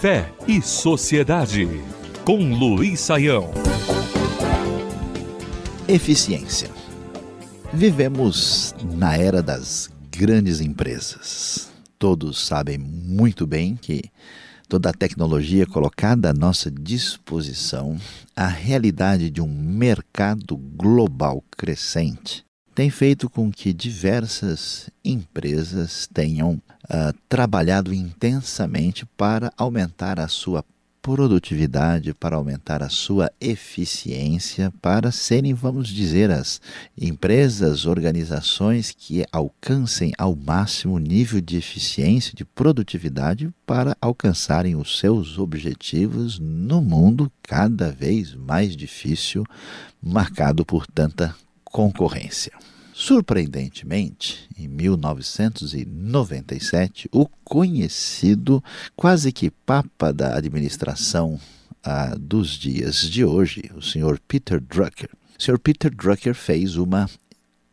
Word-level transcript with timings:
Fé 0.00 0.32
e 0.48 0.62
Sociedade, 0.62 1.68
com 2.24 2.54
Luiz 2.54 3.00
Saião. 3.00 3.50
Eficiência. 5.86 6.70
Vivemos 7.70 8.74
na 8.94 9.14
era 9.14 9.42
das 9.42 9.90
grandes 10.10 10.62
empresas. 10.62 11.70
Todos 11.98 12.46
sabem 12.46 12.78
muito 12.78 13.46
bem 13.46 13.76
que 13.76 14.04
toda 14.70 14.88
a 14.88 14.94
tecnologia 14.94 15.66
colocada 15.66 16.30
à 16.30 16.32
nossa 16.32 16.70
disposição, 16.70 17.98
a 18.34 18.46
realidade 18.46 19.28
de 19.28 19.42
um 19.42 19.48
mercado 19.48 20.56
global 20.56 21.44
crescente, 21.58 22.42
tem 22.74 22.90
feito 22.90 23.28
com 23.28 23.50
que 23.50 23.72
diversas 23.72 24.88
empresas 25.04 26.08
tenham 26.12 26.54
uh, 26.54 27.12
trabalhado 27.28 27.92
intensamente 27.92 29.04
para 29.16 29.52
aumentar 29.56 30.20
a 30.20 30.28
sua 30.28 30.64
produtividade, 31.02 32.12
para 32.12 32.36
aumentar 32.36 32.82
a 32.82 32.88
sua 32.88 33.32
eficiência, 33.40 34.72
para 34.82 35.10
serem, 35.10 35.54
vamos 35.54 35.88
dizer, 35.88 36.30
as 36.30 36.60
empresas, 36.96 37.86
organizações 37.86 38.94
que 38.96 39.24
alcancem 39.32 40.12
ao 40.18 40.36
máximo 40.36 40.98
nível 40.98 41.40
de 41.40 41.56
eficiência, 41.56 42.34
de 42.34 42.44
produtividade, 42.44 43.50
para 43.66 43.96
alcançarem 44.00 44.76
os 44.76 44.98
seus 44.98 45.38
objetivos 45.38 46.38
no 46.38 46.82
mundo 46.82 47.32
cada 47.42 47.90
vez 47.90 48.34
mais 48.34 48.76
difícil, 48.76 49.44
marcado 50.02 50.64
por 50.64 50.86
tanta 50.86 51.34
concorrência. 51.70 52.52
Surpreendentemente, 52.92 54.46
em 54.58 54.68
1997, 54.68 57.08
o 57.10 57.26
conhecido, 57.42 58.62
quase 58.94 59.32
que 59.32 59.50
papa 59.50 60.12
da 60.12 60.36
administração 60.36 61.40
ah, 61.82 62.14
dos 62.20 62.50
dias 62.50 63.08
de 63.08 63.24
hoje, 63.24 63.70
o 63.74 63.80
senhor 63.80 64.20
Peter 64.28 64.60
Drucker. 64.60 65.08
O 65.38 65.42
senhor 65.42 65.58
Peter 65.58 65.90
Drucker 65.90 66.34
fez 66.34 66.76
uma 66.76 67.08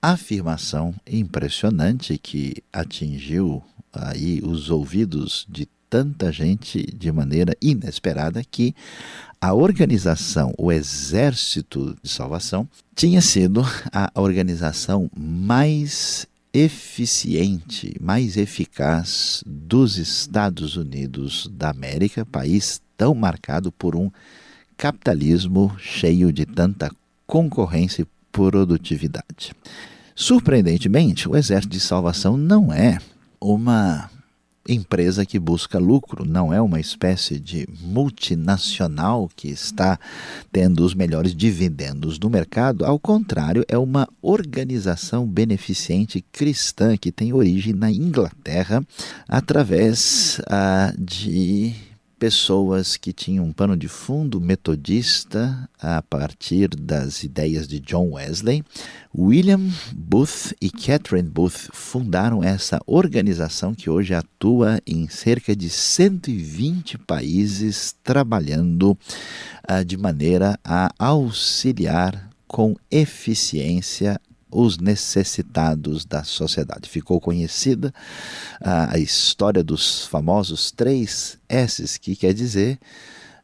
afirmação 0.00 0.94
impressionante 1.04 2.16
que 2.16 2.62
atingiu 2.72 3.64
aí 3.92 4.40
os 4.44 4.70
ouvidos 4.70 5.44
de 5.48 5.66
tanta 5.90 6.30
gente 6.30 6.82
de 6.82 7.10
maneira 7.10 7.56
inesperada 7.60 8.44
que 8.44 8.76
a 9.40 9.52
organização, 9.52 10.54
o 10.58 10.72
Exército 10.72 11.96
de 12.02 12.08
Salvação, 12.08 12.68
tinha 12.94 13.20
sido 13.20 13.62
a 13.92 14.10
organização 14.14 15.10
mais 15.16 16.26
eficiente, 16.52 17.94
mais 18.00 18.36
eficaz 18.36 19.44
dos 19.46 19.98
Estados 19.98 20.76
Unidos 20.76 21.48
da 21.52 21.70
América, 21.70 22.24
país 22.24 22.80
tão 22.96 23.14
marcado 23.14 23.70
por 23.70 23.94
um 23.94 24.10
capitalismo 24.76 25.76
cheio 25.78 26.32
de 26.32 26.46
tanta 26.46 26.90
concorrência 27.26 28.02
e 28.02 28.06
produtividade. 28.32 29.52
Surpreendentemente, 30.14 31.28
o 31.28 31.36
Exército 31.36 31.72
de 31.72 31.80
Salvação 31.80 32.36
não 32.36 32.72
é 32.72 32.98
uma 33.38 34.10
empresa 34.68 35.24
que 35.24 35.38
busca 35.38 35.78
lucro, 35.78 36.24
não 36.24 36.52
é 36.52 36.60
uma 36.60 36.80
espécie 36.80 37.38
de 37.38 37.68
multinacional 37.80 39.30
que 39.34 39.48
está 39.48 39.98
tendo 40.52 40.84
os 40.84 40.94
melhores 40.94 41.34
dividendos 41.34 42.18
do 42.18 42.30
mercado, 42.30 42.84
ao 42.84 42.98
contrário, 42.98 43.64
é 43.68 43.78
uma 43.78 44.08
organização 44.20 45.26
beneficente 45.26 46.24
cristã 46.32 46.96
que 46.96 47.12
tem 47.12 47.32
origem 47.32 47.72
na 47.72 47.90
Inglaterra 47.90 48.84
através 49.28 50.40
ah, 50.48 50.92
de 50.98 51.74
pessoas 52.18 52.96
que 52.96 53.12
tinham 53.12 53.44
um 53.44 53.52
pano 53.52 53.76
de 53.76 53.88
fundo 53.88 54.40
metodista 54.40 55.68
a 55.78 56.00
partir 56.02 56.68
das 56.68 57.22
ideias 57.22 57.68
de 57.68 57.78
John 57.78 58.12
Wesley. 58.12 58.64
William 59.16 59.70
Booth 59.94 60.54
e 60.60 60.70
Catherine 60.70 61.28
Booth 61.28 61.68
fundaram 61.72 62.42
essa 62.42 62.80
organização 62.86 63.74
que 63.74 63.90
hoje 63.90 64.14
atua 64.14 64.80
em 64.86 65.08
cerca 65.08 65.54
de 65.54 65.68
120 65.68 66.98
países, 66.98 67.94
trabalhando 68.02 68.98
uh, 69.70 69.84
de 69.84 69.96
maneira 69.96 70.58
a 70.64 70.90
auxiliar 70.98 72.30
com 72.46 72.76
eficiência 72.90 74.20
os 74.50 74.78
necessitados 74.78 76.04
da 76.04 76.22
sociedade. 76.24 76.88
Ficou 76.88 77.20
conhecida 77.20 77.92
a 78.60 78.98
história 78.98 79.62
dos 79.62 80.06
famosos 80.06 80.70
três 80.70 81.38
S's, 81.48 81.98
que 81.98 82.14
quer 82.16 82.32
dizer 82.32 82.78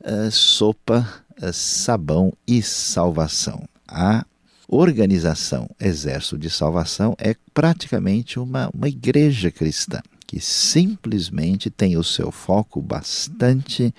uh, 0.00 0.30
sopa, 0.30 1.06
uh, 1.42 1.52
sabão 1.52 2.32
e 2.46 2.62
salvação. 2.62 3.68
A 3.86 4.24
organização 4.68 5.68
Exército 5.80 6.38
de 6.38 6.48
Salvação 6.48 7.16
é 7.18 7.34
praticamente 7.52 8.38
uma, 8.38 8.70
uma 8.72 8.88
igreja 8.88 9.50
cristã 9.50 10.00
que 10.30 10.38
simplesmente 10.38 11.68
tem 11.68 11.96
o 11.96 12.04
seu 12.04 12.30
foco 12.30 12.80
bastante 12.80 13.92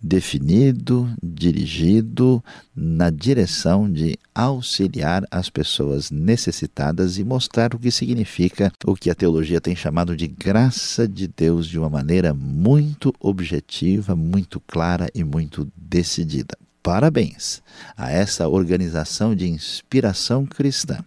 definido, 0.00 1.12
dirigido 1.20 2.40
na 2.72 3.10
direção 3.10 3.90
de 3.90 4.16
auxiliar 4.32 5.24
as 5.28 5.50
pessoas 5.50 6.08
necessitadas 6.08 7.18
e 7.18 7.24
mostrar 7.24 7.74
o 7.74 7.80
que 7.80 7.90
significa 7.90 8.72
o 8.84 8.94
que 8.94 9.10
a 9.10 9.14
teologia 9.14 9.60
tem 9.60 9.74
chamado 9.74 10.16
de 10.16 10.28
graça 10.28 11.08
de 11.08 11.26
Deus 11.26 11.66
de 11.66 11.80
uma 11.80 11.90
maneira 11.90 12.32
muito 12.32 13.12
objetiva, 13.18 14.14
muito 14.14 14.60
clara 14.60 15.08
e 15.12 15.24
muito 15.24 15.66
decidida. 15.76 16.56
Parabéns 16.86 17.64
a 17.96 18.12
essa 18.12 18.46
organização 18.46 19.34
de 19.34 19.48
inspiração 19.48 20.46
cristã, 20.46 21.00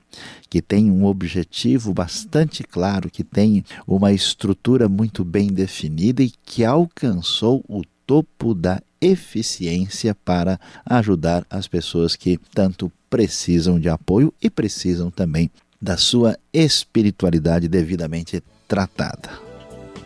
que 0.50 0.62
tem 0.62 0.92
um 0.92 1.06
objetivo 1.06 1.94
bastante 1.94 2.64
claro, 2.64 3.10
que 3.10 3.24
tem 3.24 3.64
uma 3.88 4.12
estrutura 4.12 4.90
muito 4.90 5.24
bem 5.24 5.48
definida 5.48 6.22
e 6.22 6.34
que 6.44 6.66
alcançou 6.66 7.64
o 7.66 7.82
topo 8.06 8.54
da 8.54 8.82
eficiência 9.00 10.14
para 10.14 10.60
ajudar 10.86 11.46
as 11.50 11.66
pessoas 11.66 12.14
que 12.14 12.38
tanto 12.54 12.92
precisam 13.10 13.80
de 13.80 13.88
apoio 13.88 14.34
e 14.42 14.50
precisam 14.50 15.10
também 15.10 15.50
da 15.82 15.96
sua 15.96 16.38
espiritualidade 16.52 17.70
devidamente 17.70 18.44
tratada. 18.68 19.30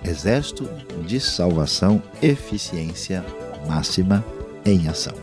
Exército 0.05 0.69
de 1.07 1.19
Salvação, 1.19 1.99
eficiência 2.21 3.25
máxima 3.67 4.23
em 4.63 4.87
ação. 4.87 5.22